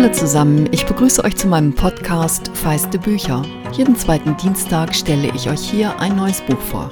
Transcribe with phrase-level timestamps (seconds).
[0.00, 3.44] Hallo zusammen, ich begrüße euch zu meinem Podcast Feiste Bücher.
[3.72, 6.88] Jeden zweiten Dienstag stelle ich euch hier ein neues Buch vor.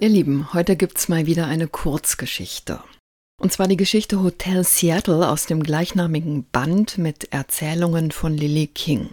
[0.00, 2.80] Ihr Lieben, heute gibt's mal wieder eine Kurzgeschichte.
[3.38, 9.10] Und zwar die Geschichte Hotel Seattle aus dem gleichnamigen Band mit Erzählungen von Lily King.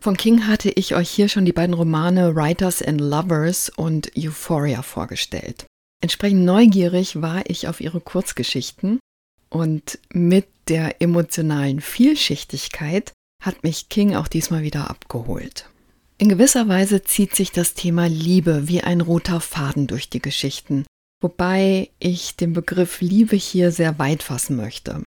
[0.00, 4.80] Von King hatte ich euch hier schon die beiden Romane Writers and Lovers und Euphoria
[4.80, 5.66] vorgestellt.
[6.00, 8.98] Entsprechend neugierig war ich auf ihre Kurzgeschichten
[9.50, 15.68] und mit der emotionalen Vielschichtigkeit hat mich King auch diesmal wieder abgeholt.
[16.16, 20.84] In gewisser Weise zieht sich das Thema Liebe wie ein roter Faden durch die Geschichten,
[21.20, 25.02] wobei ich den Begriff Liebe hier sehr weit fassen möchte.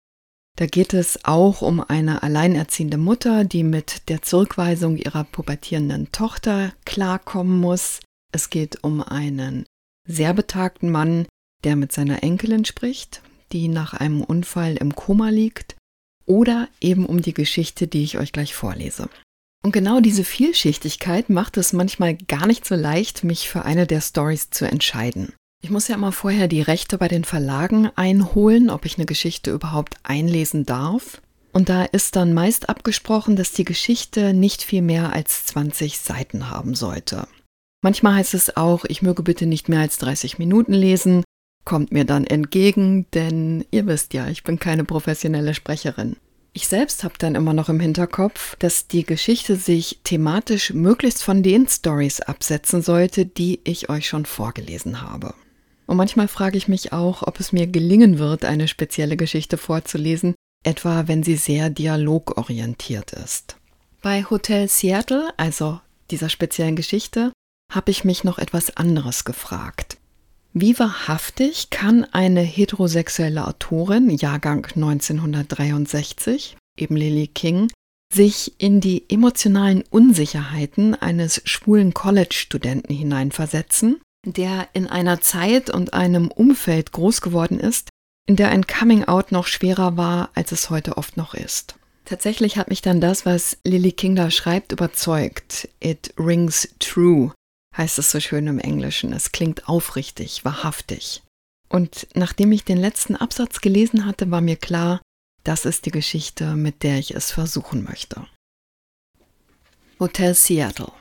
[0.57, 6.73] Da geht es auch um eine alleinerziehende Mutter, die mit der Zurückweisung ihrer pubertierenden Tochter
[6.87, 8.01] klarkommen muss.
[8.33, 9.67] Es geht um einen
[10.09, 11.27] sehr betagten Mann,
[11.63, 15.77] der mit seiner Enkelin spricht, die nach einem Unfall im Koma liegt,
[16.27, 19.09] oder eben um die Geschichte, die ich euch gleich vorlese.
[19.65, 24.01] Und genau diese Vielschichtigkeit macht es manchmal gar nicht so leicht, mich für eine der
[24.01, 25.33] Stories zu entscheiden.
[25.63, 29.51] Ich muss ja immer vorher die Rechte bei den Verlagen einholen, ob ich eine Geschichte
[29.51, 31.21] überhaupt einlesen darf.
[31.53, 36.51] Und da ist dann meist abgesprochen, dass die Geschichte nicht viel mehr als 20 Seiten
[36.51, 37.27] haben sollte.
[37.83, 41.25] Manchmal heißt es auch, ich möge bitte nicht mehr als 30 Minuten lesen,
[41.67, 46.17] kommt mir dann entgegen, denn ihr wisst ja, ich bin keine professionelle Sprecherin.
[46.55, 51.43] Ich selbst habe dann immer noch im Hinterkopf, dass die Geschichte sich thematisch möglichst von
[51.43, 55.35] den Stories absetzen sollte, die ich euch schon vorgelesen habe.
[55.85, 60.35] Und manchmal frage ich mich auch, ob es mir gelingen wird, eine spezielle Geschichte vorzulesen,
[60.65, 63.57] etwa wenn sie sehr dialogorientiert ist.
[64.01, 65.81] Bei Hotel Seattle, also
[66.11, 67.33] dieser speziellen Geschichte,
[67.71, 69.99] habe ich mich noch etwas anderes gefragt.
[70.59, 77.71] Wie wahrhaftig kann eine heterosexuelle Autorin, Jahrgang 1963, eben Lily King,
[78.11, 86.29] sich in die emotionalen Unsicherheiten eines schwulen College-Studenten hineinversetzen, der in einer Zeit und einem
[86.29, 87.91] Umfeld groß geworden ist,
[88.27, 91.75] in der ein Coming-out noch schwerer war, als es heute oft noch ist.
[92.07, 95.69] Tatsächlich hat mich dann das, was Lily King da schreibt, überzeugt.
[95.81, 97.33] It rings true
[97.77, 99.13] heißt es so schön im Englischen.
[99.13, 101.23] Es klingt aufrichtig, wahrhaftig.
[101.69, 105.01] Und nachdem ich den letzten Absatz gelesen hatte, war mir klar,
[105.45, 108.27] das ist die Geschichte, mit der ich es versuchen möchte.
[109.99, 110.93] Hotel Seattle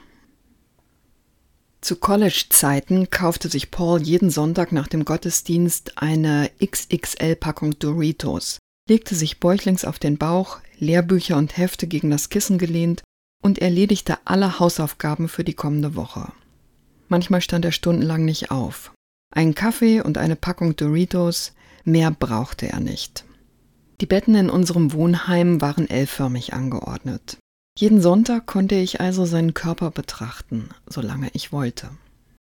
[1.82, 8.60] Zu College-Zeiten kaufte sich Paul jeden Sonntag nach dem Gottesdienst eine XXL-Packung Doritos,
[8.90, 13.04] legte sich bäuchlings auf den Bauch, Lehrbücher und Hefte gegen das Kissen gelehnt
[13.44, 16.32] und erledigte alle Hausaufgaben für die kommende Woche.
[17.08, 18.94] Manchmal stand er stundenlang nicht auf.
[19.34, 23.26] Ein Kaffee und eine Packung Doritos, mehr brauchte er nicht.
[24.02, 27.38] Die Betten in unserem Wohnheim waren L-förmig angeordnet.
[27.78, 31.90] Jeden Sonntag konnte ich also seinen Körper betrachten, solange ich wollte.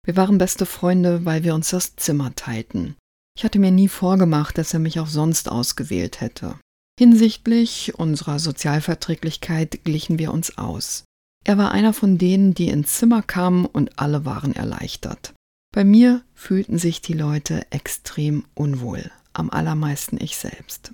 [0.05, 2.95] Wir waren beste Freunde, weil wir uns das Zimmer teilten.
[3.37, 6.55] Ich hatte mir nie vorgemacht, dass er mich auch sonst ausgewählt hätte.
[6.99, 11.05] Hinsichtlich unserer Sozialverträglichkeit glichen wir uns aus.
[11.49, 15.33] Er war einer von denen, die ins Zimmer kamen und alle waren erleichtert.
[15.73, 20.91] Bei mir fühlten sich die Leute extrem unwohl, am allermeisten ich selbst.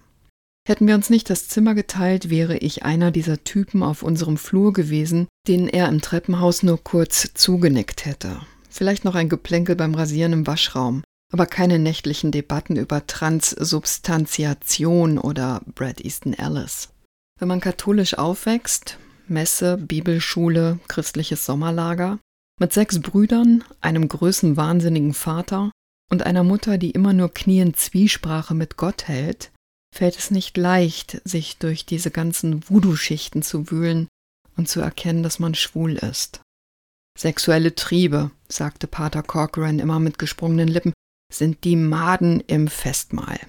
[0.65, 4.71] Hätten wir uns nicht das Zimmer geteilt, wäre ich einer dieser Typen auf unserem Flur
[4.71, 8.39] gewesen, denen er im Treppenhaus nur kurz zugenickt hätte.
[8.69, 15.63] Vielleicht noch ein Geplänkel beim Rasieren im Waschraum, aber keine nächtlichen Debatten über Transsubstantiation oder
[15.75, 16.93] Brad Easton Ellis.
[17.41, 18.99] Wenn man katholisch aufwächst,
[19.29, 22.19] Messe, Bibelschule, christliches Sommerlager,
[22.59, 25.71] mit sechs Brüdern, einem größten wahnsinnigen Vater
[26.09, 29.51] und einer Mutter, die immer nur kniend Zwiesprache mit Gott hält,
[29.93, 34.07] fällt es nicht leicht, sich durch diese ganzen Voodoo-Schichten zu wühlen
[34.55, 36.41] und zu erkennen, dass man schwul ist.
[37.17, 40.93] Sexuelle Triebe, sagte Pater Corcoran immer mit gesprungenen Lippen,
[41.33, 43.39] sind die Maden im Festmahl.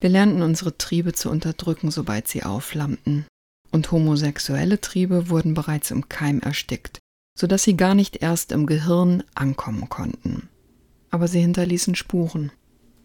[0.00, 3.26] Wir lernten unsere Triebe zu unterdrücken, sobald sie aufflammten
[3.70, 6.98] und homosexuelle Triebe wurden bereits im Keim erstickt,
[7.38, 10.48] so dass sie gar nicht erst im Gehirn ankommen konnten.
[11.10, 12.52] Aber sie hinterließen Spuren.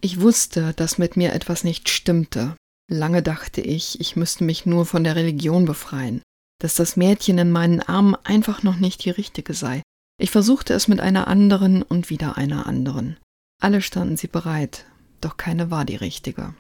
[0.02, 2.56] Ich wusste, dass mit mir etwas nicht stimmte.
[2.90, 6.22] Lange dachte ich, ich müsste mich nur von der Religion befreien,
[6.60, 9.82] dass das Mädchen in meinen Armen einfach noch nicht die richtige sei.
[10.20, 13.18] Ich versuchte es mit einer anderen und wieder einer anderen.
[13.62, 14.86] Alle standen sie bereit,
[15.22, 16.54] doch keine war die richtige.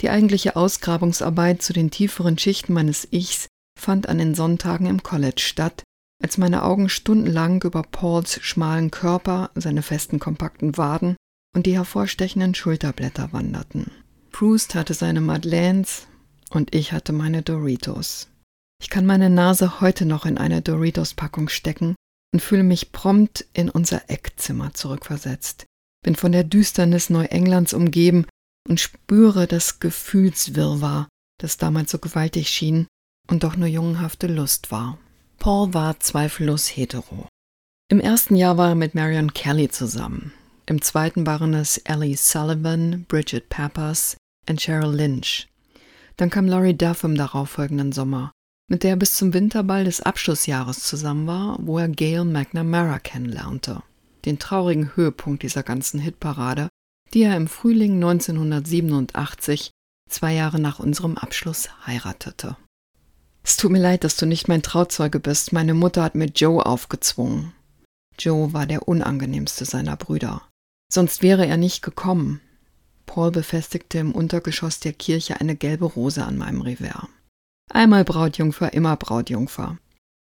[0.00, 3.48] Die eigentliche Ausgrabungsarbeit zu den tieferen Schichten meines Ichs
[3.78, 5.82] fand an den Sonntagen im College statt,
[6.22, 11.16] als meine Augen stundenlang über Pauls schmalen Körper, seine festen, kompakten Waden
[11.54, 13.90] und die hervorstechenden Schulterblätter wanderten.
[14.32, 16.06] Proust hatte seine Madeleines,
[16.50, 18.28] und ich hatte meine Doritos.
[18.82, 21.94] Ich kann meine Nase heute noch in eine Doritos-Packung stecken
[22.32, 25.66] und fühle mich prompt in unser Eckzimmer zurückversetzt,
[26.02, 28.26] bin von der Düsternis Neuenglands umgeben
[28.68, 31.08] und spüre das Gefühlswirrwarr,
[31.38, 32.86] das damals so gewaltig schien
[33.28, 34.98] und doch nur jungenhafte Lust war.
[35.38, 37.26] Paul war zweifellos hetero.
[37.88, 40.32] Im ersten Jahr war er mit Marion Kelly zusammen.
[40.66, 44.16] Im zweiten waren es Ellie Sullivan, Bridget Pappas
[44.48, 45.48] und Cheryl Lynch.
[46.16, 48.30] Dann kam Laurie Duff im darauffolgenden Sommer,
[48.68, 53.82] mit der er bis zum Winterball des Abschlussjahres zusammen war, wo er Gail McNamara kennenlernte.
[54.24, 56.68] Den traurigen Höhepunkt dieser ganzen Hitparade,
[57.12, 59.70] die er im Frühling 1987,
[60.08, 62.56] zwei Jahre nach unserem Abschluss, heiratete.
[63.42, 65.52] Es tut mir leid, dass du nicht mein Trauzeuge bist.
[65.52, 67.52] Meine Mutter hat mir Joe aufgezwungen.
[68.18, 70.42] Joe war der unangenehmste seiner Brüder.
[70.92, 72.40] Sonst wäre er nicht gekommen.
[73.06, 77.08] Paul befestigte im Untergeschoss der Kirche eine gelbe Rose an meinem Revers.
[77.70, 79.78] Einmal Brautjungfer, immer Brautjungfer.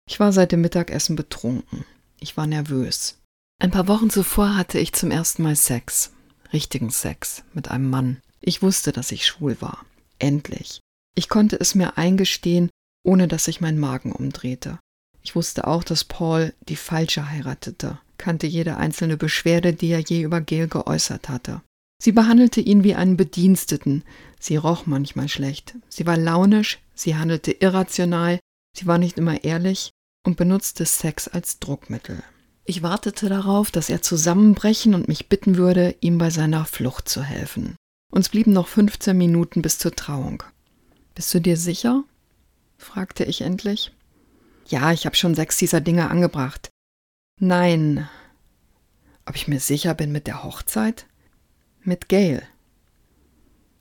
[0.08, 1.84] Ich war seit dem Mittagessen betrunken.
[2.20, 3.18] Ich war nervös.
[3.58, 6.12] Ein paar Wochen zuvor hatte ich zum ersten Mal Sex.
[6.52, 8.22] Richtigen Sex mit einem Mann.
[8.40, 9.84] Ich wusste, dass ich schwul war.
[10.18, 10.80] Endlich.
[11.14, 12.70] Ich konnte es mir eingestehen,
[13.04, 14.78] ohne dass sich mein Magen umdrehte.
[15.22, 20.22] Ich wusste auch, dass Paul die Falsche heiratete, kannte jede einzelne Beschwerde, die er je
[20.22, 21.62] über Gail geäußert hatte.
[22.02, 24.04] Sie behandelte ihn wie einen Bediensteten,
[24.38, 28.40] sie roch manchmal schlecht, sie war launisch, sie handelte irrational,
[28.76, 29.90] sie war nicht immer ehrlich
[30.24, 32.22] und benutzte Sex als Druckmittel.
[32.70, 37.20] Ich wartete darauf, dass er zusammenbrechen und mich bitten würde, ihm bei seiner Flucht zu
[37.20, 37.74] helfen.
[38.12, 40.44] Uns blieben noch 15 Minuten bis zur Trauung.
[41.16, 42.04] Bist du dir sicher?
[42.78, 43.90] fragte ich endlich.
[44.68, 46.70] Ja, ich habe schon sechs dieser Dinge angebracht.
[47.40, 48.08] Nein.
[49.26, 51.06] Ob ich mir sicher bin mit der Hochzeit?
[51.82, 52.40] Mit Gail.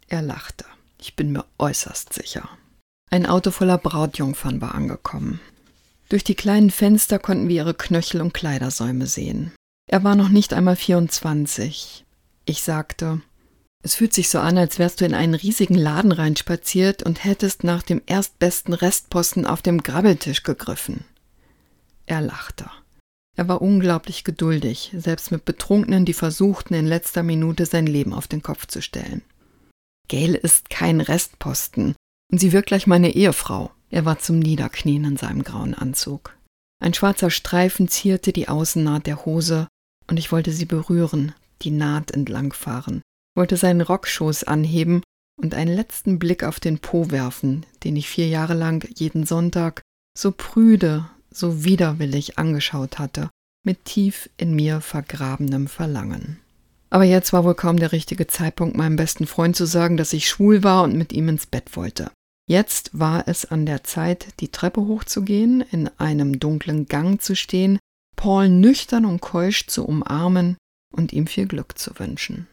[0.08, 0.66] Er lachte.
[0.98, 2.50] Ich bin mir äußerst sicher.
[3.12, 5.40] Ein Auto voller Brautjungfern war angekommen.
[6.10, 9.52] Durch die kleinen Fenster konnten wir ihre Knöchel und Kleidersäume sehen.
[9.88, 12.06] Er war noch nicht einmal 24.
[12.46, 13.22] Ich sagte,
[13.84, 17.64] es fühlt sich so an, als wärst du in einen riesigen Laden reinspaziert und hättest
[17.64, 21.06] nach dem erstbesten Restposten auf dem Grabbeltisch gegriffen.
[22.06, 22.70] Er lachte.
[23.38, 28.28] Er war unglaublich geduldig, selbst mit Betrunkenen, die versuchten, in letzter Minute sein Leben auf
[28.28, 29.22] den Kopf zu stellen.
[30.10, 31.96] Gail ist kein Restposten,
[32.32, 33.72] und sie wirkt gleich meine Ehefrau.
[33.90, 36.38] Er war zum Niederknien in seinem grauen Anzug.
[36.82, 39.68] Ein schwarzer Streifen zierte die Außennaht der Hose,
[40.08, 43.02] und ich wollte sie berühren, die Naht entlangfahren,
[43.36, 45.04] wollte seinen Rockschoß anheben
[45.42, 49.82] und einen letzten Blick auf den Po werfen, den ich vier Jahre lang jeden Sonntag
[50.18, 53.30] so prüde, so widerwillig angeschaut hatte,
[53.66, 56.40] mit tief in mir vergrabenem Verlangen.
[56.90, 60.28] Aber jetzt war wohl kaum der richtige Zeitpunkt, meinem besten Freund zu sagen, dass ich
[60.28, 62.12] schwul war und mit ihm ins Bett wollte.
[62.50, 67.78] Jetzt war es an der Zeit, die Treppe hochzugehen, in einem dunklen Gang zu stehen,
[68.16, 70.58] Paul nüchtern und keusch zu umarmen
[70.92, 72.48] und ihm viel Glück zu wünschen.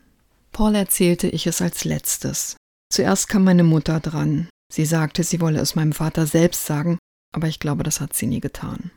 [0.52, 2.58] Paul erzählte ich es als letztes.
[2.92, 4.50] Zuerst kam meine Mutter dran.
[4.70, 6.98] Sie sagte, sie wolle es meinem Vater selbst sagen,
[7.34, 8.90] aber ich glaube, das hat sie nie getan.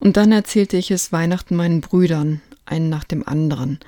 [0.00, 3.80] Und dann erzählte ich es Weihnachten meinen Brüdern, einen nach dem anderen,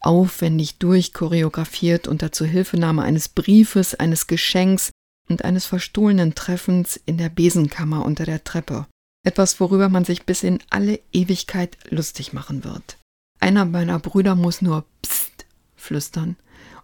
[0.00, 4.90] aufwendig durchchoreografiert unter Zuhilfenahme eines Briefes, eines Geschenks
[5.28, 8.86] und eines verstohlenen Treffens in der Besenkammer unter der Treppe.
[9.24, 12.98] Etwas, worüber man sich bis in alle Ewigkeit lustig machen wird.
[13.40, 16.36] Einer meiner Brüder muss nur Psst flüstern,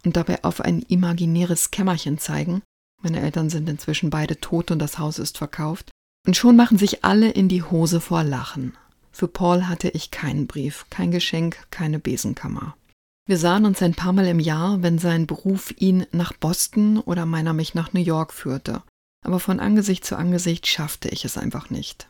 [0.04, 2.62] und dabei auf ein imaginäres Kämmerchen zeigen.
[3.02, 5.90] Meine Eltern sind inzwischen beide tot und das Haus ist verkauft.
[6.26, 8.76] Und schon machen sich alle in die Hose vor Lachen.
[9.12, 12.76] Für Paul hatte ich keinen Brief, kein Geschenk, keine Besenkammer.
[13.26, 17.24] Wir sahen uns ein paar Mal im Jahr, wenn sein Beruf ihn nach Boston oder
[17.24, 18.82] meiner mich nach New York führte.
[19.24, 22.08] Aber von Angesicht zu Angesicht schaffte ich es einfach nicht.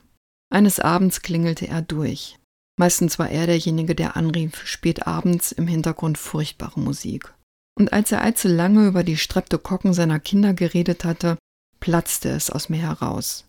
[0.51, 2.39] Eines Abends klingelte er durch.
[2.77, 7.33] Meistens war er derjenige, der anrief, spät abends im Hintergrund furchtbare Musik.
[7.79, 11.39] Und als er allzu lange über die Streptokokken seiner Kinder geredet hatte,
[11.79, 13.45] platzte es aus mir heraus.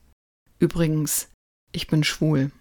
[0.59, 1.29] Übrigens,
[1.71, 2.51] ich bin schwul.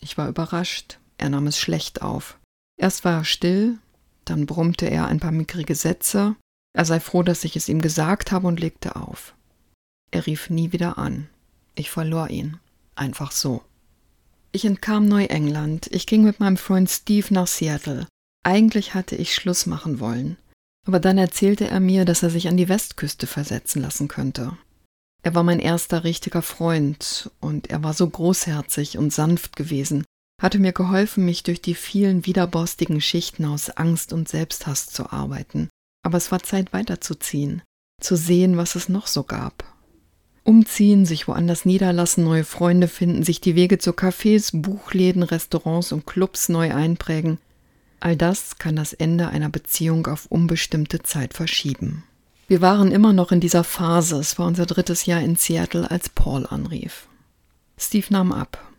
[0.00, 2.38] Ich war überrascht, er nahm es schlecht auf.
[2.82, 3.78] Erst war er still,
[4.24, 6.34] dann brummte er ein paar mickrige Sätze,
[6.76, 9.36] er sei froh, dass ich es ihm gesagt habe und legte auf.
[10.10, 11.28] Er rief nie wieder an.
[11.76, 12.58] Ich verlor ihn.
[12.96, 13.62] Einfach so.
[14.50, 15.86] Ich entkam Neuengland.
[15.92, 18.08] Ich ging mit meinem Freund Steve nach Seattle.
[18.42, 20.36] Eigentlich hatte ich Schluss machen wollen,
[20.84, 24.58] aber dann erzählte er mir, dass er sich an die Westküste versetzen lassen könnte.
[25.22, 30.02] Er war mein erster richtiger Freund, und er war so großherzig und sanft gewesen,
[30.42, 35.68] hatte mir geholfen, mich durch die vielen widerborstigen Schichten aus Angst und Selbsthass zu arbeiten.
[36.02, 37.62] Aber es war Zeit weiterzuziehen.
[38.00, 39.62] zu sehen, was es noch so gab.
[40.42, 46.04] Umziehen, sich woanders niederlassen, neue Freunde finden, sich die Wege zu Cafés, Buchläden, Restaurants und
[46.04, 47.38] Clubs neu einprägen.
[48.00, 52.02] All das kann das Ende einer Beziehung auf unbestimmte Zeit verschieben.
[52.48, 56.08] Wir waren immer noch in dieser Phase, es war unser drittes Jahr in Seattle, als
[56.08, 57.06] Paul anrief.
[57.78, 58.71] Steve nahm ab.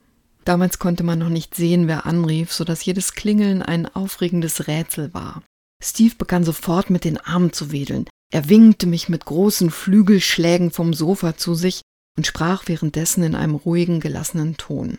[0.46, 5.14] Damals konnte man noch nicht sehen, wer anrief, so dass jedes Klingeln ein aufregendes Rätsel
[5.14, 5.44] war.
[5.82, 8.08] Steve begann sofort mit den Armen zu wedeln.
[8.32, 11.82] Er winkte mich mit großen Flügelschlägen vom Sofa zu sich
[12.18, 14.98] und sprach währenddessen in einem ruhigen, gelassenen Ton.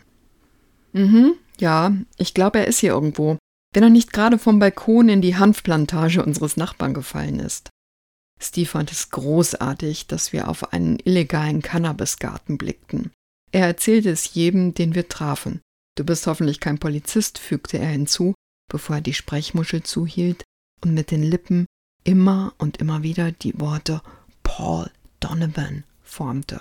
[0.93, 3.37] Mhm, ja, ich glaube, er ist hier irgendwo,
[3.73, 7.69] wenn er nicht gerade vom Balkon in die Hanfplantage unseres Nachbarn gefallen ist.
[8.39, 13.11] Steve fand es großartig, dass wir auf einen illegalen Cannabisgarten blickten.
[13.55, 15.61] Er erzählte es jedem, den wir trafen.
[15.97, 18.33] Du bist hoffentlich kein Polizist, fügte er hinzu,
[18.69, 20.43] bevor er die Sprechmuschel zuhielt
[20.83, 21.65] und mit den Lippen
[22.03, 24.01] immer und immer wieder die Worte
[24.43, 26.59] Paul Donovan formte.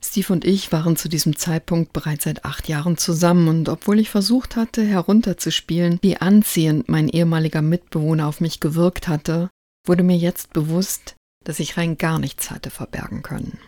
[0.00, 4.10] Steve und ich waren zu diesem Zeitpunkt bereits seit acht Jahren zusammen und obwohl ich
[4.10, 9.50] versucht hatte, herunterzuspielen, wie anziehend mein ehemaliger Mitbewohner auf mich gewirkt hatte,
[9.84, 13.58] wurde mir jetzt bewusst, dass ich rein gar nichts hatte verbergen können.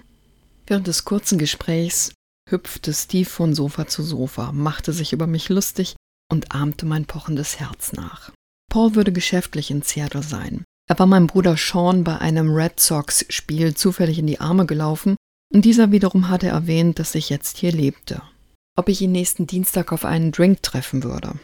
[0.69, 2.13] Während des kurzen Gesprächs
[2.53, 5.97] hüpfte Steve von Sofa zu Sofa, machte sich über mich lustig
[6.31, 8.31] und ahmte mein pochendes Herz nach.
[8.71, 10.65] Paul würde geschäftlich in Seattle sein.
[10.89, 15.17] Er war meinem Bruder Sean bei einem Red Sox-Spiel zufällig in die Arme gelaufen
[15.53, 18.23] und dieser wiederum hatte erwähnt, dass ich jetzt hier lebte.
[18.77, 21.35] Ob ich ihn nächsten Dienstag auf einen Drink treffen würde.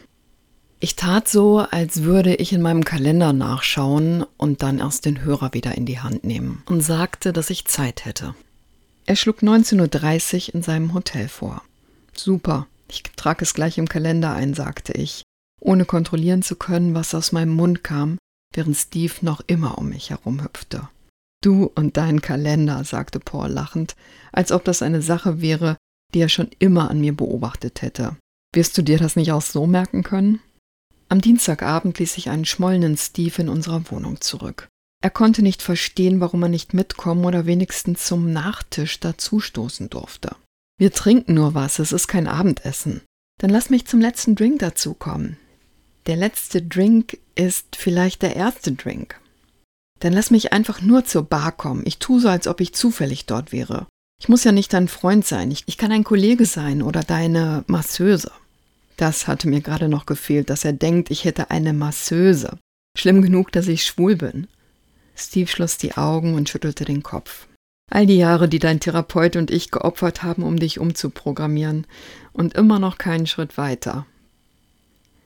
[0.79, 5.53] Ich tat so, als würde ich in meinem Kalender nachschauen und dann erst den Hörer
[5.53, 8.33] wieder in die Hand nehmen und sagte, dass ich Zeit hätte.
[9.09, 11.63] Er schlug 19.30 Uhr in seinem Hotel vor.
[12.15, 15.23] Super, ich trage es gleich im Kalender ein, sagte ich,
[15.59, 18.19] ohne kontrollieren zu können, was aus meinem Mund kam,
[18.53, 20.89] während Steve noch immer um mich herum hüpfte.
[21.43, 23.95] Du und dein Kalender, sagte Paul lachend,
[24.31, 25.77] als ob das eine Sache wäre,
[26.13, 28.15] die er schon immer an mir beobachtet hätte.
[28.53, 30.39] Wirst du dir das nicht auch so merken können?
[31.07, 34.67] Am Dienstagabend ließ ich einen schmollenden Steve in unserer Wohnung zurück.
[35.01, 40.35] Er konnte nicht verstehen, warum er nicht mitkommen oder wenigstens zum Nachtisch dazustoßen durfte.
[40.77, 43.01] Wir trinken nur was, es ist kein Abendessen.
[43.39, 45.37] Dann lass mich zum letzten Drink dazukommen.
[46.05, 49.19] Der letzte Drink ist vielleicht der erste Drink.
[49.99, 51.83] Dann lass mich einfach nur zur Bar kommen.
[51.85, 53.87] Ich tue so, als ob ich zufällig dort wäre.
[54.21, 55.51] Ich muss ja nicht dein Freund sein.
[55.51, 58.31] Ich, ich kann ein Kollege sein oder deine Masseuse.
[58.97, 62.57] Das hatte mir gerade noch gefehlt, dass er denkt, ich hätte eine Masseuse.
[62.97, 64.47] Schlimm genug, dass ich schwul bin.
[65.19, 67.47] Steve schloss die Augen und schüttelte den Kopf.
[67.91, 71.87] All die Jahre, die dein Therapeut und ich geopfert haben, um dich umzuprogrammieren.
[72.33, 74.05] Und immer noch keinen Schritt weiter.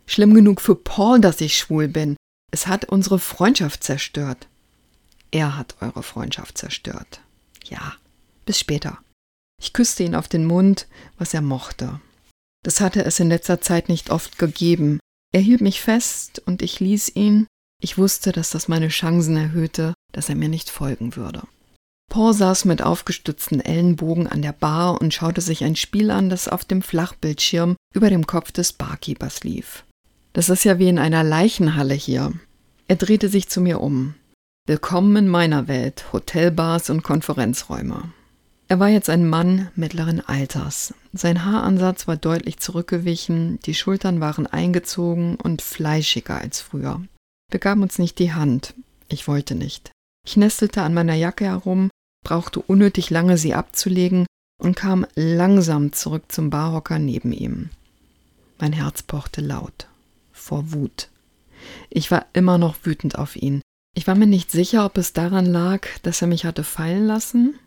[0.05, 2.15] Schlimm genug für Paul, dass ich schwul bin.
[2.51, 4.47] Es hat unsere Freundschaft zerstört.
[5.31, 7.21] Er hat eure Freundschaft zerstört.
[7.65, 7.95] Ja,
[8.45, 9.00] bis später.
[9.59, 12.00] Ich küsste ihn auf den Mund, was er mochte.
[12.63, 15.00] Das hatte es in letzter Zeit nicht oft gegeben.
[15.33, 17.47] Er hielt mich fest und ich ließ ihn.
[17.83, 21.43] Ich wusste, dass das meine Chancen erhöhte, dass er mir nicht folgen würde.
[22.09, 26.47] Paul saß mit aufgestützten Ellenbogen an der Bar und schaute sich ein Spiel an, das
[26.47, 29.83] auf dem Flachbildschirm über dem Kopf des Barkeepers lief.
[30.31, 32.31] Das ist ja wie in einer Leichenhalle hier.
[32.87, 34.13] Er drehte sich zu mir um.
[34.65, 38.13] Willkommen in meiner Welt, Hotelbars und Konferenzräume.
[38.69, 40.93] Er war jetzt ein Mann mittleren Alters.
[41.11, 47.01] Sein Haaransatz war deutlich zurückgewichen, die Schultern waren eingezogen und fleischiger als früher.
[47.53, 48.74] Wir gaben uns nicht die Hand.
[49.10, 49.91] Ich wollte nicht.
[50.25, 51.91] Ich nestelte an meiner Jacke herum,
[52.25, 54.25] brauchte unnötig lange, sie abzulegen
[54.60, 57.69] und kam langsam zurück zum Barhocker neben ihm.
[58.57, 59.88] Mein Herz pochte laut.
[60.31, 61.10] Vor Wut.
[61.91, 63.62] Ich war immer noch wütend auf ihn.
[63.95, 67.60] Ich war mir nicht sicher, ob es daran lag, dass er mich hatte fallen lassen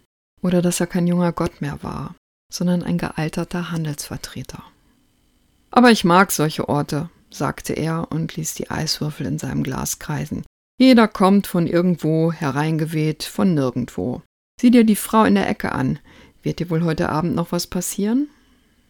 [0.42, 2.16] oder dass er kein junger Gott mehr war,
[2.52, 4.64] sondern ein gealterter Handelsvertreter.
[5.70, 10.44] Aber ich mag solche Orte, sagte er und ließ die Eiswürfel in seinem Glas kreisen.
[10.78, 14.22] Jeder kommt von irgendwo hereingeweht, von nirgendwo.
[14.60, 15.98] Sieh dir die Frau in der Ecke an.
[16.42, 18.28] Wird dir wohl heute Abend noch was passieren?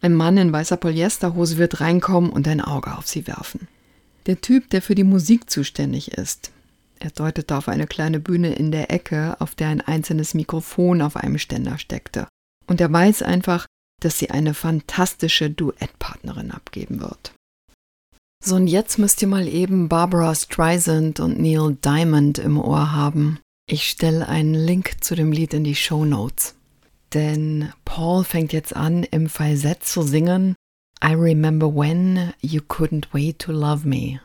[0.01, 3.67] Ein Mann in weißer Polyesterhose wird reinkommen und ein Auge auf sie werfen.
[4.27, 6.51] Der Typ, der für die Musik zuständig ist,
[6.99, 11.15] er deutete auf eine kleine Bühne in der Ecke, auf der ein einzelnes Mikrofon auf
[11.15, 12.27] einem Ständer steckte.
[12.65, 13.65] Und er weiß einfach,
[14.01, 17.33] dass sie eine fantastische Duettpartnerin abgeben wird.
[18.43, 23.39] So, und jetzt müsst ihr mal eben Barbara Streisand und Neil Diamond im Ohr haben.
[23.67, 26.55] Ich stelle einen Link zu dem Lied in die Show Notes.
[27.13, 30.55] Denn Paul fängt jetzt an, im Falsett zu singen
[31.03, 34.19] I remember when you couldn't wait to love me.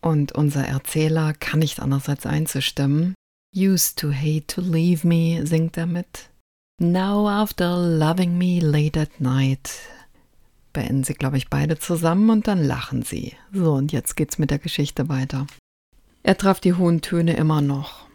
[0.00, 3.14] Und unser Erzähler kann nicht anders als einzustimmen.
[3.54, 6.30] Used to hate to leave me, singt er mit.
[6.80, 9.70] Now after loving me late at night.
[10.76, 13.32] Beenden sie, glaube ich, beide zusammen und dann lachen sie.
[13.50, 15.46] So, und jetzt geht's mit der Geschichte weiter.
[16.22, 18.06] Er traf die hohen Töne immer noch.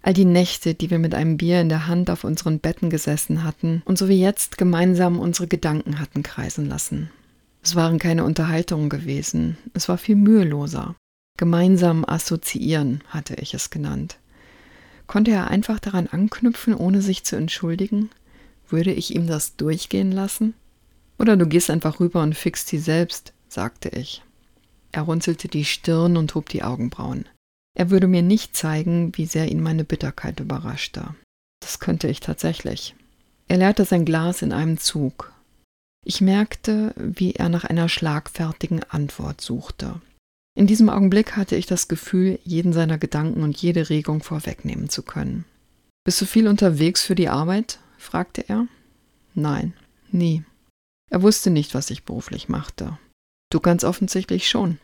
[0.00, 3.42] All die Nächte, die wir mit einem Bier in der Hand auf unseren Betten gesessen
[3.42, 7.10] hatten und so wie jetzt gemeinsam unsere Gedanken hatten kreisen lassen.
[7.64, 10.94] Es waren keine Unterhaltungen gewesen, es war viel müheloser.
[11.36, 14.18] Gemeinsam assoziieren hatte ich es genannt.
[15.08, 18.10] Konnte er einfach daran anknüpfen, ohne sich zu entschuldigen?
[18.68, 20.54] Würde ich ihm das durchgehen lassen?
[21.18, 24.22] Oder du gehst einfach rüber und fixst sie selbst, sagte ich.
[24.92, 27.26] Er runzelte die Stirn und hob die Augenbrauen.
[27.76, 31.14] Er würde mir nicht zeigen, wie sehr ihn meine Bitterkeit überraschte.
[31.60, 32.94] Das könnte ich tatsächlich.
[33.48, 35.32] Er leerte sein Glas in einem Zug.
[36.04, 40.00] Ich merkte, wie er nach einer schlagfertigen Antwort suchte.
[40.56, 45.02] In diesem Augenblick hatte ich das Gefühl, jeden seiner Gedanken und jede Regung vorwegnehmen zu
[45.02, 45.44] können.
[46.04, 47.80] Bist du viel unterwegs für die Arbeit?
[47.98, 48.68] fragte er.
[49.34, 49.72] Nein,
[50.12, 50.44] nie.
[51.10, 52.98] Er wusste nicht, was ich beruflich machte.
[53.50, 54.78] Du ganz offensichtlich schon.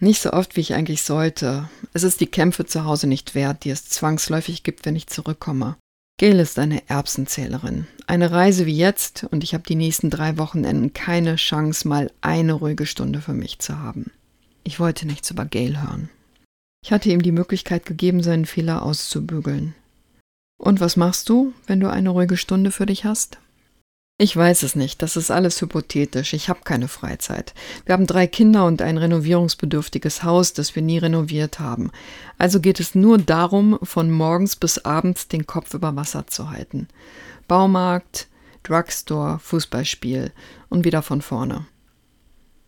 [0.00, 1.68] Nicht so oft, wie ich eigentlich sollte.
[1.92, 5.76] Es ist die Kämpfe zu Hause nicht wert, die es zwangsläufig gibt, wenn ich zurückkomme.
[6.18, 7.86] Gail ist eine Erbsenzählerin.
[8.06, 12.54] Eine Reise wie jetzt und ich habe die nächsten drei Wochenenden keine Chance, mal eine
[12.54, 14.10] ruhige Stunde für mich zu haben.
[14.64, 16.08] Ich wollte nichts über Gail hören.
[16.84, 19.74] Ich hatte ihm die Möglichkeit gegeben, seinen Fehler auszubügeln.
[20.60, 23.38] Und was machst du, wenn du eine ruhige Stunde für dich hast?
[24.20, 26.32] Ich weiß es nicht, das ist alles hypothetisch.
[26.32, 27.54] Ich habe keine Freizeit.
[27.86, 31.92] Wir haben drei Kinder und ein renovierungsbedürftiges Haus, das wir nie renoviert haben.
[32.36, 36.88] Also geht es nur darum, von morgens bis abends den Kopf über Wasser zu halten.
[37.46, 38.26] Baumarkt,
[38.64, 40.32] Drugstore, Fußballspiel
[40.68, 41.66] und wieder von vorne.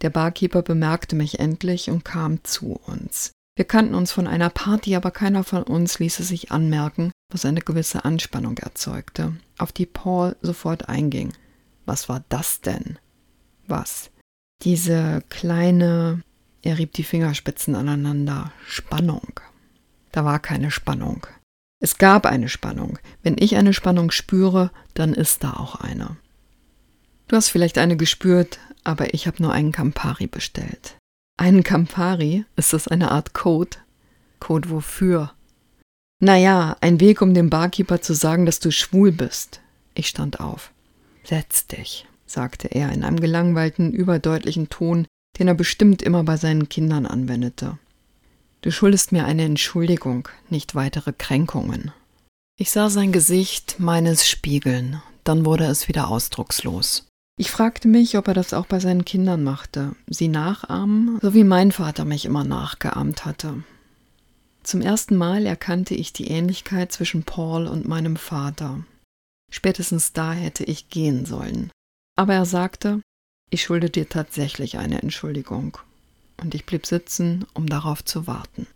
[0.03, 3.33] Der Barkeeper bemerkte mich endlich und kam zu uns.
[3.57, 7.45] Wir kannten uns von einer Party, aber keiner von uns ließ es sich anmerken, was
[7.45, 11.35] eine gewisse Anspannung erzeugte, auf die Paul sofort einging.
[11.91, 13.01] Was war das denn?
[13.67, 14.13] Was?
[14.63, 16.23] Diese kleine,
[16.63, 19.41] er rieb die Fingerspitzen aneinander, Spannung.
[20.13, 21.27] Da war keine Spannung.
[21.81, 23.01] Es gab eine Spannung.
[23.25, 26.17] Wenn ich eine Spannung spüre, dann ist da auch eine.
[27.27, 30.97] Du hast vielleicht eine gespürt, aber ich habe nur einen Campari bestellt.
[31.39, 32.45] Einen Campari?
[32.55, 33.79] Ist das eine Art Code?
[34.39, 35.33] Code wofür?
[36.21, 39.61] Naja, ein Weg, um dem Barkeeper zu sagen, dass du schwul bist.
[39.95, 40.71] Ich stand auf.
[41.25, 45.07] Setz dich, sagte er in einem gelangweilten, überdeutlichen Ton,
[45.39, 47.79] den er bestimmt immer bei seinen Kindern anwendete.
[48.63, 51.93] Du schuldest mir eine Entschuldigung, nicht weitere Kränkungen.
[52.59, 57.07] Ich sah sein Gesicht meines spiegeln, dann wurde es wieder ausdruckslos.
[57.39, 61.45] Ich fragte mich, ob er das auch bei seinen Kindern machte, sie nachahmen, so wie
[61.45, 63.65] mein Vater mich immer nachgeahmt hatte.
[64.63, 68.85] Zum ersten Mal erkannte ich die Ähnlichkeit zwischen Paul und meinem Vater.
[69.51, 71.71] Spätestens da hätte ich gehen sollen.
[72.17, 73.01] Aber er sagte,
[73.51, 75.79] ich schulde dir tatsächlich eine Entschuldigung.
[76.41, 78.67] Und ich blieb sitzen, um darauf zu warten.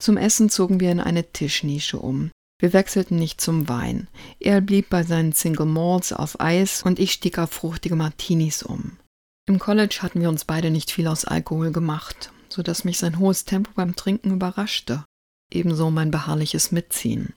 [0.00, 2.30] Zum Essen zogen wir in eine Tischnische um.
[2.60, 4.08] Wir wechselten nicht zum Wein.
[4.38, 8.98] Er blieb bei seinen Single Malts auf Eis und ich stieg auf fruchtige Martinis um.
[9.46, 13.18] Im College hatten wir uns beide nicht viel aus Alkohol gemacht so dass mich sein
[13.18, 15.04] hohes Tempo beim Trinken überraschte,
[15.50, 17.34] ebenso mein beharrliches Mitziehen.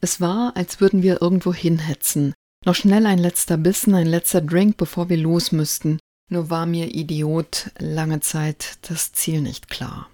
[0.00, 2.34] Es war, als würden wir irgendwo hinhetzen,
[2.64, 5.98] noch schnell ein letzter Bissen, ein letzter Drink, bevor wir los müssten,
[6.30, 10.08] nur war mir Idiot lange Zeit das Ziel nicht klar.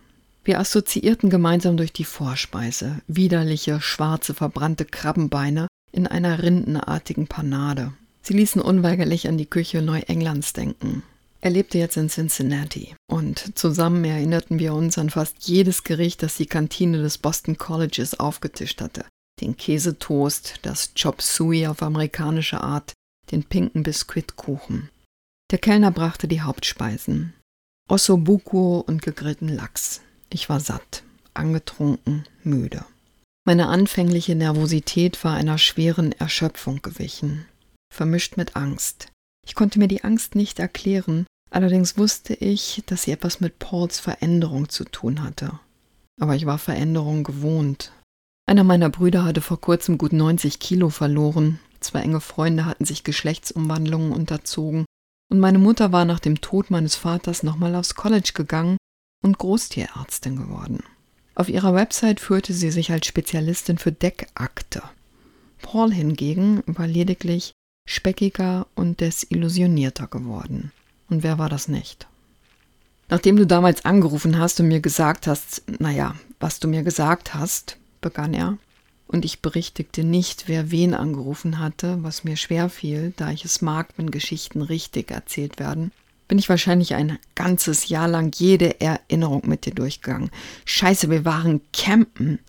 [0.44, 7.92] Wir assoziierten gemeinsam durch die Vorspeise, widerliche, schwarze, verbrannte Krabbenbeine in einer rindenartigen Panade.
[8.22, 11.02] Sie ließen unweigerlich an die Küche Neuenglands denken.
[11.40, 16.36] Er lebte jetzt in Cincinnati und zusammen erinnerten wir uns an fast jedes Gericht, das
[16.36, 19.04] die Kantine des Boston Colleges aufgetischt hatte.
[19.40, 22.92] Den Käsetoast, das Chop Suey auf amerikanische Art,
[23.30, 24.90] den pinken Biskuitkuchen.
[25.50, 27.34] Der Kellner brachte die Hauptspeisen.
[27.88, 30.00] Ossobuco und gegrillten Lachs.
[30.30, 32.84] Ich war satt, angetrunken, müde.
[33.46, 37.46] Meine anfängliche Nervosität war einer schweren Erschöpfung gewichen,
[37.94, 39.12] vermischt mit Angst.
[39.46, 44.00] Ich konnte mir die Angst nicht erklären, allerdings wusste ich, dass sie etwas mit Pauls
[44.00, 45.60] Veränderung zu tun hatte.
[46.20, 47.92] Aber ich war Veränderung gewohnt.
[48.48, 53.02] Einer meiner Brüder hatte vor kurzem gut 90 Kilo verloren, zwei enge Freunde hatten sich
[53.02, 54.86] Geschlechtsumwandlungen unterzogen
[55.28, 58.76] und meine Mutter war nach dem Tod meines Vaters nochmal aufs College gegangen
[59.24, 60.84] und Großtierärztin geworden.
[61.34, 64.82] Auf ihrer Website führte sie sich als Spezialistin für Deckakte.
[65.60, 67.52] Paul hingegen war lediglich
[67.88, 70.70] speckiger und desillusionierter geworden.
[71.10, 72.06] Und wer war das nicht?
[73.08, 77.76] Nachdem du damals angerufen hast und mir gesagt hast, naja, was du mir gesagt hast,
[78.00, 78.58] begann er.
[79.08, 83.62] und ich berichtigte nicht, wer wen angerufen hatte, was mir schwer fiel, da ich es
[83.62, 85.92] mag, wenn Geschichten richtig erzählt werden,
[86.28, 90.30] bin ich wahrscheinlich ein ganzes Jahr lang jede Erinnerung mit dir durchgegangen.
[90.64, 92.40] Scheiße, wir waren campen.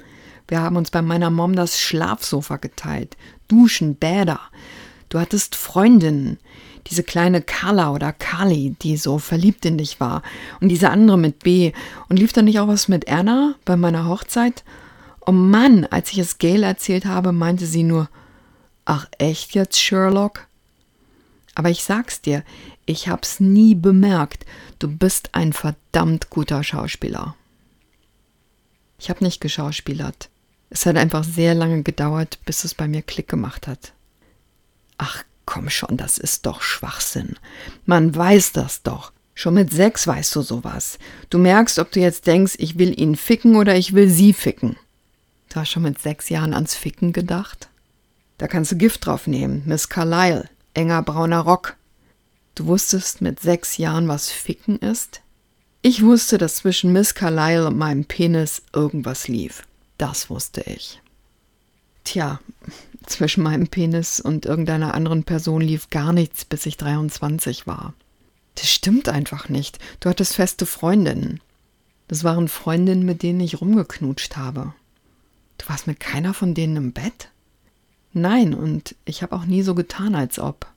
[0.47, 4.39] Wir haben uns bei meiner Mom das Schlafsofa geteilt, Duschen, Bäder.
[5.09, 6.39] Du hattest Freundinnen,
[6.87, 10.23] diese kleine Carla oder Carly, die so verliebt in dich war,
[10.59, 11.71] und diese andere mit B.
[12.09, 14.63] Und lief da nicht auch was mit Anna bei meiner Hochzeit?
[15.29, 18.09] Oh Mann, als ich es Gail erzählt habe, meinte sie nur,
[18.85, 20.47] ach echt jetzt, Sherlock?
[21.53, 22.45] Aber ich sag's dir,
[22.85, 24.45] ich hab's nie bemerkt,
[24.79, 27.35] du bist ein verdammt guter Schauspieler.
[28.99, 30.29] Ich hab nicht geschauspielert.
[30.69, 33.91] Es hat einfach sehr lange gedauert, bis es bei mir Klick gemacht hat.
[34.97, 37.35] Ach komm schon, das ist doch Schwachsinn.
[37.85, 39.11] Man weiß das doch.
[39.33, 40.99] Schon mit sechs weißt du sowas.
[41.29, 44.77] Du merkst, ob du jetzt denkst, ich will ihn ficken oder ich will sie ficken.
[45.49, 47.69] Du hast schon mit sechs Jahren ans Ficken gedacht?
[48.37, 51.75] Da kannst du Gift drauf nehmen, Miss Carlyle, enger brauner Rock.
[52.55, 55.21] Du wusstest mit sechs Jahren, was Ficken ist?
[55.81, 59.63] Ich wusste, dass zwischen Miss Carlyle und meinem Penis irgendwas lief.
[59.97, 61.01] Das wusste ich.
[62.03, 62.39] Tja,
[63.05, 67.93] zwischen meinem Penis und irgendeiner anderen Person lief gar nichts, bis ich 23 war.
[68.55, 69.79] Das stimmt einfach nicht.
[69.99, 71.41] Du hattest feste Freundinnen.
[72.07, 74.73] Das waren Freundinnen, mit denen ich rumgeknutscht habe.
[75.57, 77.29] Du warst mit keiner von denen im Bett?
[78.13, 80.67] Nein, und ich habe auch nie so getan, als ob.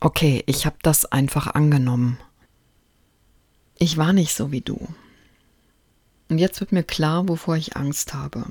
[0.00, 2.18] Okay, ich habe das einfach angenommen.
[3.78, 4.88] Ich war nicht so wie du.
[6.28, 8.46] Und jetzt wird mir klar, wovor ich Angst habe.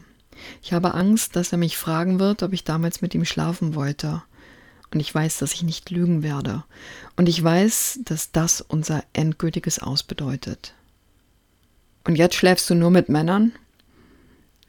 [0.61, 4.23] Ich habe Angst, dass er mich fragen wird, ob ich damals mit ihm schlafen wollte.
[4.93, 6.63] Und ich weiß, dass ich nicht lügen werde.
[7.15, 10.73] Und ich weiß, dass das unser endgültiges Aus bedeutet.
[12.03, 13.53] Und jetzt schläfst du nur mit Männern?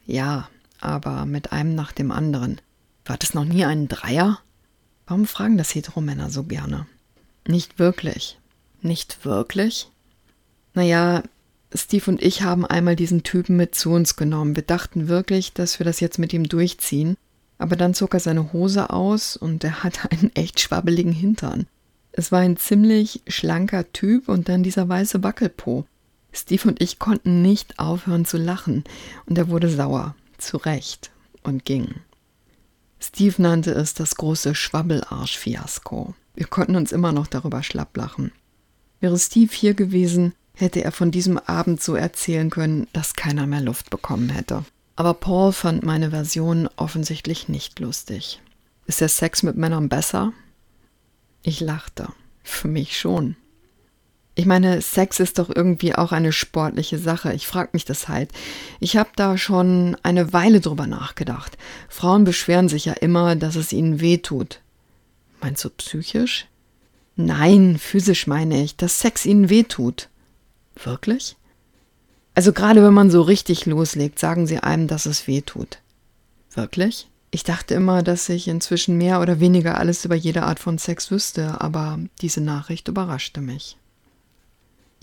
[0.07, 0.49] Ja,
[0.85, 2.61] aber mit einem nach dem anderen.
[3.05, 4.39] War das noch nie ein Dreier?
[5.07, 6.87] Warum fragen das Heteromänner so gerne?
[7.47, 8.39] Nicht wirklich.
[8.81, 9.89] Nicht wirklich?
[10.73, 11.23] Naja,
[11.73, 14.55] Steve und ich haben einmal diesen Typen mit zu uns genommen.
[14.55, 17.17] Wir dachten wirklich, dass wir das jetzt mit ihm durchziehen.
[17.57, 21.67] Aber dann zog er seine Hose aus und er hatte einen echt schwabbeligen Hintern.
[22.11, 25.85] Es war ein ziemlich schlanker Typ und dann dieser weiße Wackelpo.
[26.31, 28.83] Steve und ich konnten nicht aufhören zu lachen
[29.25, 31.11] und er wurde sauer, zu Recht,
[31.43, 31.95] und ging.
[32.99, 36.15] Steve nannte es das große Schwabbelarsch-Fiasko.
[36.33, 38.31] Wir konnten uns immer noch darüber schlapplachen.
[38.99, 43.61] Wäre Steve hier gewesen, hätte er von diesem Abend so erzählen können, dass keiner mehr
[43.61, 44.65] Luft bekommen hätte.
[44.95, 48.41] Aber Paul fand meine Version offensichtlich nicht lustig.
[48.87, 50.33] Ist der Sex mit Männern besser?
[51.43, 52.07] Ich lachte.
[52.43, 53.35] Für mich schon.
[54.37, 57.33] Ich meine, Sex ist doch irgendwie auch eine sportliche Sache.
[57.33, 58.31] Ich frage mich das halt.
[58.81, 61.57] Ich habe da schon eine Weile drüber nachgedacht.
[61.87, 64.59] Frauen beschweren sich ja immer, dass es ihnen weh tut.
[65.41, 66.47] Meinst du psychisch?
[67.15, 70.09] Nein, physisch meine ich, dass Sex ihnen weh tut.
[70.83, 71.37] Wirklich?
[72.33, 75.79] Also gerade wenn man so richtig loslegt, sagen sie einem, dass es weh tut.
[76.53, 77.07] Wirklich?
[77.31, 81.09] Ich dachte immer, dass ich inzwischen mehr oder weniger alles über jede Art von Sex
[81.09, 83.77] wüsste, aber diese Nachricht überraschte mich.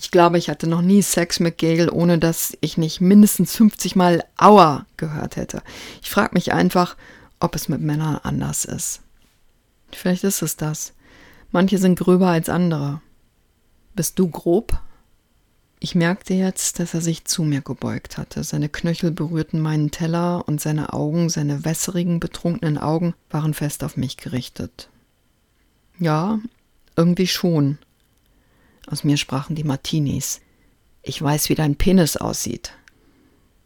[0.02, 3.94] Ich glaube, ich hatte noch nie Sex mit Gail, ohne dass ich nicht mindestens 50
[3.94, 5.62] Mal Aua gehört hätte.
[6.02, 6.96] Ich frage mich einfach,
[7.38, 9.00] ob es mit Männern anders ist.
[9.92, 10.92] Vielleicht ist es das.
[11.52, 13.00] Manche sind gröber als andere.
[13.94, 14.76] Bist du grob?
[15.78, 18.42] Ich merkte jetzt, dass er sich zu mir gebeugt hatte.
[18.42, 23.96] Seine Knöchel berührten meinen Teller und seine Augen, seine wässrigen, betrunkenen Augen, waren fest auf
[23.96, 24.88] mich gerichtet.
[26.00, 26.40] Ja,
[26.96, 27.78] irgendwie schon,
[28.92, 30.40] aus mir sprachen die Martinis.
[31.02, 32.74] Ich weiß, wie dein Penis aussieht.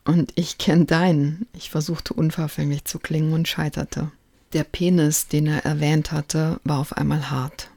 [0.05, 1.47] Und ich kenn deinen.
[1.53, 4.13] Ich versuchte unverfänglich zu klingen und scheiterte.
[4.53, 7.71] Der Penis, den er erwähnt hatte, war auf einmal hart.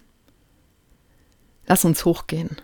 [1.65, 2.55] Lass uns hochgehen.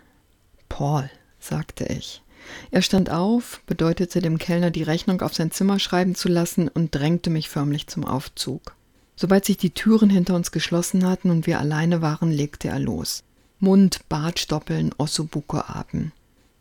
[0.70, 2.22] Paul, sagte ich.
[2.70, 6.94] Er stand auf, bedeutete dem Kellner die Rechnung auf sein Zimmer schreiben zu lassen und
[6.94, 8.76] drängte mich förmlich zum Aufzug.
[9.16, 13.25] Sobald sich die Türen hinter uns geschlossen hatten und wir alleine waren, legte er los.
[13.60, 16.12] Mund, Bartstoppeln, Ossobuco-Arten.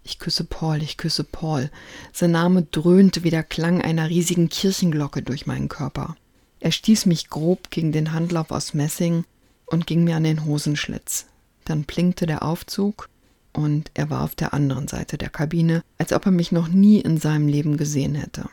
[0.05, 1.71] Ich küsse Paul, ich küsse Paul.
[2.13, 6.17] Sein Name dröhnte wie der Klang einer riesigen Kirchenglocke durch meinen Körper.
[6.61, 9.25] Er stieß mich grob gegen den Handlauf aus Messing
[9.67, 11.27] und ging mir an den Hosenschlitz.
[11.65, 13.09] Dann blinkte der Aufzug
[13.53, 17.01] und er war auf der anderen Seite der Kabine, als ob er mich noch nie
[17.01, 18.49] in seinem Leben gesehen hätte.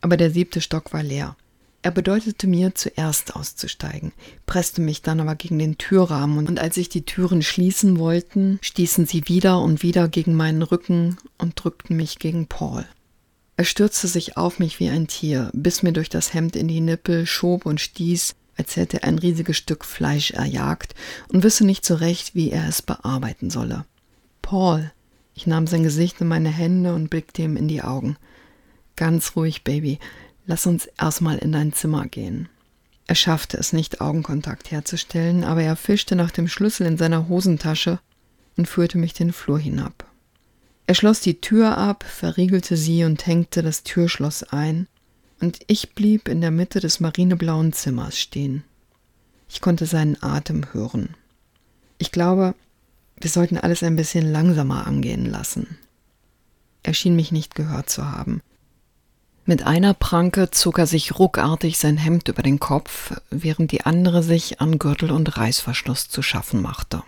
[0.00, 1.36] Aber der siebte Stock war leer.
[1.88, 4.12] Er bedeutete mir, zuerst auszusteigen,
[4.44, 9.06] presste mich dann aber gegen den Türrahmen, und als sich die Türen schließen wollten, stießen
[9.06, 12.84] sie wieder und wieder gegen meinen Rücken und drückten mich gegen Paul.
[13.56, 16.82] Er stürzte sich auf mich wie ein Tier, biss mir durch das Hemd in die
[16.82, 20.94] Nippel, schob und stieß, als hätte er ein riesiges Stück Fleisch erjagt
[21.32, 23.86] und wisse nicht so recht, wie er es bearbeiten solle.
[24.42, 24.92] Paul,
[25.34, 28.18] ich nahm sein Gesicht in meine Hände und blickte ihm in die Augen.
[28.94, 30.00] Ganz ruhig, Baby,
[30.48, 32.48] lass uns erstmal in dein Zimmer gehen.
[33.06, 38.00] Er schaffte es nicht, Augenkontakt herzustellen, aber er fischte nach dem Schlüssel in seiner Hosentasche
[38.56, 40.06] und führte mich den Flur hinab.
[40.86, 44.88] Er schloss die Tür ab, verriegelte sie und hängte das Türschloss ein,
[45.38, 48.64] und ich blieb in der Mitte des marineblauen Zimmers stehen.
[49.48, 51.14] Ich konnte seinen Atem hören.
[51.98, 52.54] Ich glaube,
[53.20, 55.78] wir sollten alles ein bisschen langsamer angehen lassen.
[56.82, 58.40] Er schien mich nicht gehört zu haben.
[59.48, 64.22] Mit einer Pranke zog er sich ruckartig sein Hemd über den Kopf, während die andere
[64.22, 67.02] sich an Gürtel und Reißverschluss zu schaffen machte.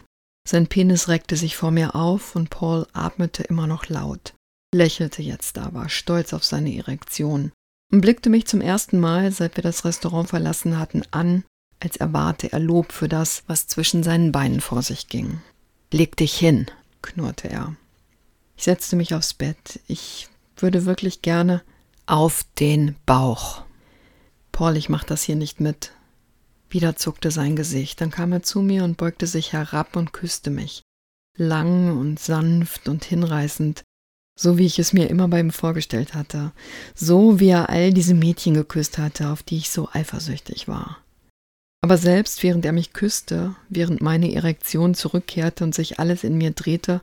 [0.48, 4.32] Sein Penis reckte sich vor mir auf und Paul atmete immer noch laut,
[4.74, 7.52] lächelte jetzt aber, stolz auf seine Erektion,
[7.92, 11.44] und blickte mich zum ersten Mal, seit wir das Restaurant verlassen hatten, an,
[11.78, 15.42] als erwarte er Lob für das, was zwischen seinen Beinen vor sich ging.
[15.92, 16.70] Leg dich hin,
[17.02, 17.76] knurrte er.
[18.56, 19.80] Ich setzte mich aufs Bett.
[19.88, 21.60] Ich würde wirklich gerne
[22.06, 23.62] auf den Bauch.
[24.52, 25.92] Paul, ich mach das hier nicht mit.
[26.68, 30.50] Wieder zuckte sein Gesicht, dann kam er zu mir und beugte sich herab und küsste
[30.50, 30.82] mich.
[31.36, 33.82] Lang und sanft und hinreißend,
[34.38, 36.52] so wie ich es mir immer bei ihm vorgestellt hatte,
[36.94, 40.98] so wie er all diese Mädchen geküsst hatte, auf die ich so eifersüchtig war.
[41.82, 46.50] Aber selbst während er mich küsste, während meine Erektion zurückkehrte und sich alles in mir
[46.50, 47.00] drehte,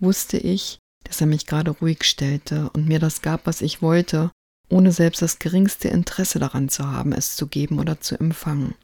[0.00, 4.30] wusste ich, dass er mich gerade ruhig stellte und mir das gab, was ich wollte,
[4.68, 8.74] ohne selbst das geringste Interesse daran zu haben, es zu geben oder zu empfangen.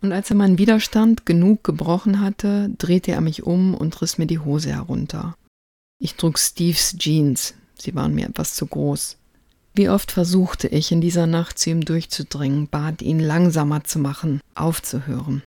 [0.00, 4.26] Und als er meinen Widerstand genug gebrochen hatte, drehte er mich um und riss mir
[4.26, 5.36] die Hose herunter.
[6.00, 9.16] Ich trug Steves Jeans, sie waren mir etwas zu groß.
[9.74, 14.40] Wie oft versuchte ich in dieser Nacht zu ihm durchzudringen, bat ihn langsamer zu machen,
[14.54, 15.42] aufzuhören.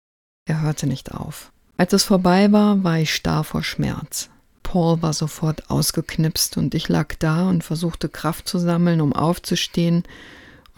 [0.46, 1.52] Er hörte nicht auf.
[1.76, 4.28] Als es vorbei war, war ich starr vor Schmerz.
[4.70, 10.04] Paul war sofort ausgeknipst und ich lag da und versuchte Kraft zu sammeln, um aufzustehen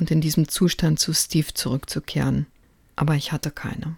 [0.01, 2.47] und in diesem Zustand zu Steve zurückzukehren
[2.97, 3.97] aber ich hatte keine.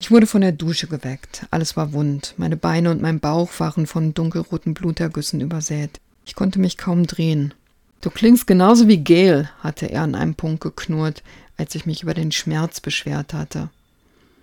[0.00, 1.46] Ich wurde von der Dusche geweckt.
[1.50, 2.34] Alles war wund.
[2.36, 6.00] Meine Beine und mein Bauch waren von dunkelroten Blutergüssen übersät.
[6.24, 7.52] Ich konnte mich kaum drehen.
[8.00, 11.24] Du klingst genauso wie Gail, hatte er an einem Punkt geknurrt,
[11.56, 13.70] als ich mich über den Schmerz beschwert hatte.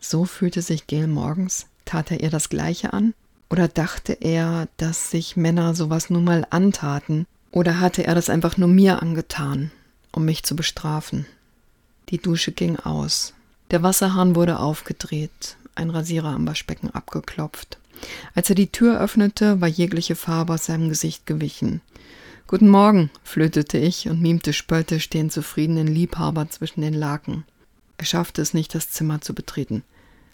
[0.02, 1.68] So fühlte sich Gail morgens.
[1.86, 3.14] Tat er ihr das Gleiche an?
[3.50, 7.28] Oder dachte er, dass sich Männer sowas nun mal antaten?
[7.52, 9.72] Oder hatte er das einfach nur mir angetan,
[10.12, 11.26] um mich zu bestrafen?
[12.10, 13.34] Die Dusche ging aus.
[13.72, 17.78] Der Wasserhahn wurde aufgedreht, ein Rasierer am Waschbecken abgeklopft.
[18.34, 21.82] Als er die Tür öffnete, war jegliche Farbe aus seinem Gesicht gewichen.
[22.48, 27.44] Guten Morgen, flötete ich und mimte spöttisch den zufriedenen Liebhaber zwischen den Laken.
[27.98, 29.84] Er schaffte es nicht, das Zimmer zu betreten.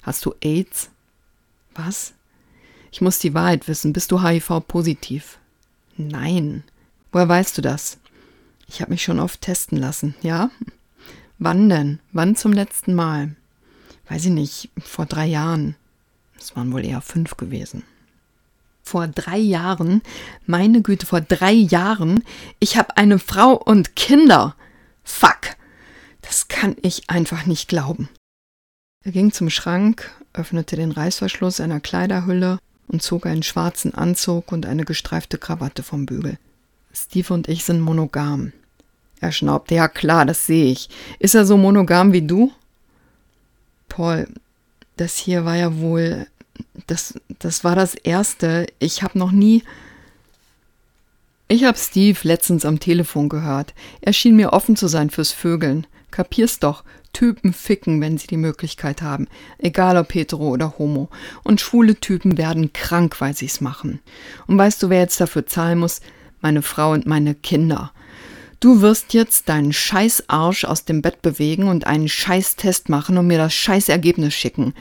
[0.01, 0.89] Hast du AIDS?
[1.73, 2.13] Was?
[2.91, 3.93] Ich muss die Wahrheit wissen.
[3.93, 5.39] Bist du HIV-positiv?
[5.97, 6.63] Nein.
[7.11, 7.97] Woher weißt du das?
[8.67, 10.49] Ich habe mich schon oft testen lassen, ja?
[11.39, 11.99] Wann denn?
[12.11, 13.35] Wann zum letzten Mal?
[14.07, 15.75] Weiß ich nicht, vor drei Jahren.
[16.37, 17.83] Es waren wohl eher fünf gewesen.
[18.83, 20.01] Vor drei Jahren?
[20.45, 22.23] Meine Güte, vor drei Jahren?
[22.59, 24.55] Ich habe eine Frau und Kinder.
[25.03, 25.55] Fuck.
[26.21, 28.09] Das kann ich einfach nicht glauben.
[29.03, 32.59] Er ging zum Schrank, öffnete den Reißverschluss einer Kleiderhülle
[32.91, 36.37] und zog einen schwarzen Anzug und eine gestreifte Krawatte vom Bügel.
[36.93, 38.51] Steve und ich sind monogam.
[39.21, 40.89] Er schnaubte, ja klar, das sehe ich.
[41.19, 42.51] Ist er so monogam wie du?
[43.87, 44.27] Paul,
[44.97, 46.27] das hier war ja wohl,
[46.87, 48.67] das, das war das Erste.
[48.79, 49.63] Ich habe noch nie...
[51.47, 53.73] Ich habe Steve letztens am Telefon gehört.
[53.99, 55.85] Er schien mir offen zu sein fürs Vögeln.
[56.09, 56.85] Kapier's doch.
[57.13, 59.27] Typen ficken, wenn sie die Möglichkeit haben.
[59.57, 61.09] Egal ob hetero oder homo.
[61.43, 63.99] Und schwule Typen werden krank, weil sie's machen.
[64.47, 66.01] Und weißt du, wer jetzt dafür zahlen muss?
[66.41, 67.91] Meine Frau und meine Kinder.
[68.59, 73.17] Du wirst jetzt deinen scheiß Arsch aus dem Bett bewegen und einen scheiß Test machen
[73.17, 74.73] und mir das scheiß Ergebnis schicken.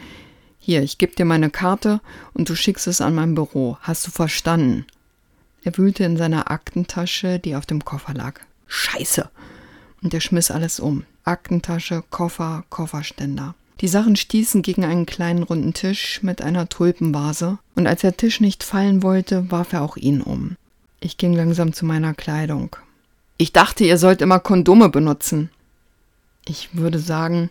[0.58, 2.00] Hier, ich gebe dir meine Karte
[2.34, 3.78] und du schickst es an mein Büro.
[3.80, 4.84] Hast du verstanden?
[5.62, 8.40] Er wühlte in seiner Aktentasche, die auf dem Koffer lag.
[8.66, 9.30] Scheiße!
[10.02, 11.04] Und er schmiss alles um.
[11.24, 13.54] Aktentasche, Koffer, Kofferständer.
[13.80, 18.40] Die Sachen stießen gegen einen kleinen runden Tisch mit einer Tulpenvase, und als der Tisch
[18.40, 20.56] nicht fallen wollte, warf er auch ihn um.
[21.00, 22.76] Ich ging langsam zu meiner Kleidung.
[23.38, 25.50] Ich dachte, ihr sollt immer Kondome benutzen.
[26.46, 27.50] Ich würde sagen,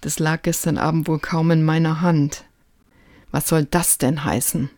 [0.00, 2.44] das lag gestern Abend wohl kaum in meiner Hand.
[3.32, 4.70] Was soll das denn heißen?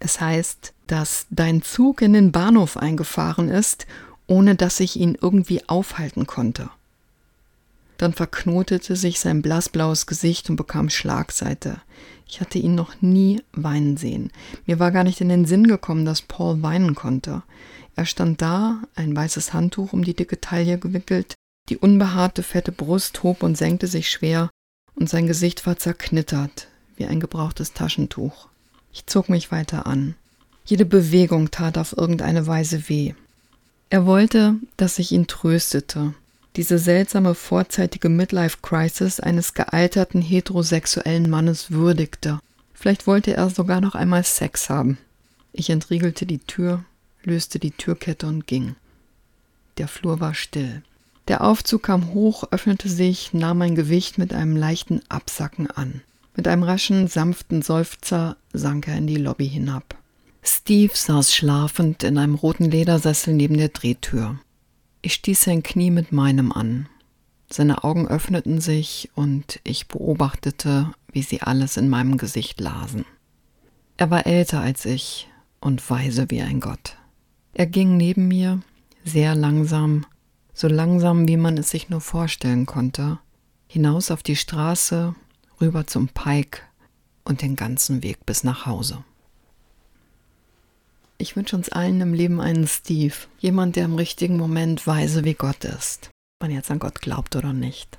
[0.00, 3.86] Es heißt, dass dein Zug in den Bahnhof eingefahren ist
[4.26, 6.70] ohne dass ich ihn irgendwie aufhalten konnte.
[7.98, 11.80] Dann verknotete sich sein blassblaues Gesicht und bekam Schlagseite.
[12.28, 14.30] Ich hatte ihn noch nie weinen sehen.
[14.66, 17.42] Mir war gar nicht in den Sinn gekommen, dass Paul weinen konnte.
[17.94, 21.34] Er stand da, ein weißes Handtuch um die dicke Taille gewickelt,
[21.68, 24.50] die unbehaarte fette Brust hob und senkte sich schwer,
[24.94, 28.48] und sein Gesicht war zerknittert, wie ein gebrauchtes Taschentuch.
[28.92, 30.14] Ich zog mich weiter an.
[30.64, 33.14] Jede Bewegung tat auf irgendeine Weise weh.
[33.88, 36.14] Er wollte, dass ich ihn tröstete,
[36.56, 42.40] diese seltsame vorzeitige Midlife-Crisis eines gealterten heterosexuellen Mannes würdigte.
[42.72, 44.98] Vielleicht wollte er sogar noch einmal Sex haben.
[45.52, 46.84] Ich entriegelte die Tür,
[47.22, 48.74] löste die Türkette und ging.
[49.78, 50.82] Der Flur war still.
[51.28, 56.02] Der Aufzug kam hoch, öffnete sich, nahm mein Gewicht mit einem leichten Absacken an.
[56.36, 59.96] Mit einem raschen, sanften Seufzer sank er in die Lobby hinab.
[60.42, 64.38] Steve saß schlafend in einem roten Ledersessel neben der Drehtür.
[65.06, 66.88] Ich stieß sein Knie mit meinem an.
[67.48, 73.04] Seine Augen öffneten sich und ich beobachtete, wie sie alles in meinem Gesicht lasen.
[73.98, 75.28] Er war älter als ich
[75.60, 76.96] und weise wie ein Gott.
[77.54, 78.62] Er ging neben mir,
[79.04, 80.06] sehr langsam,
[80.54, 83.20] so langsam, wie man es sich nur vorstellen konnte,
[83.68, 85.14] hinaus auf die Straße,
[85.60, 86.62] rüber zum Pike
[87.22, 89.04] und den ganzen Weg bis nach Hause.
[91.18, 95.34] Ich wünsche uns allen im Leben einen Steve, jemand, der im richtigen Moment weise wie
[95.34, 97.98] Gott ist, ob man jetzt an Gott glaubt oder nicht.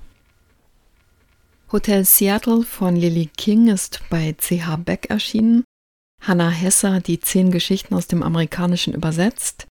[1.72, 5.64] Hotel Seattle von Lily King ist bei CH Beck erschienen.
[6.22, 9.66] Hannah Hesser die zehn Geschichten aus dem Amerikanischen übersetzt.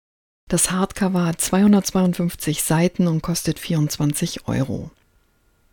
[0.49, 4.89] Das Hardcover hat 252 Seiten und kostet 24 Euro.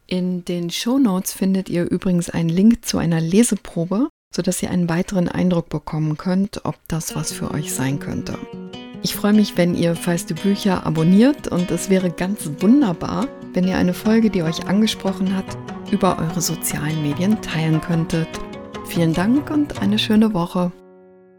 [0.06, 4.88] In den Show Notes findet ihr übrigens einen Link zu einer Leseprobe sodass ihr einen
[4.88, 8.38] weiteren Eindruck bekommen könnt, ob das was für euch sein könnte.
[9.02, 13.78] Ich freue mich, wenn ihr Feiste Bücher abonniert und es wäre ganz wunderbar, wenn ihr
[13.78, 15.46] eine Folge, die euch angesprochen hat,
[15.90, 18.28] über eure sozialen Medien teilen könntet.
[18.86, 20.70] Vielen Dank und eine schöne Woche.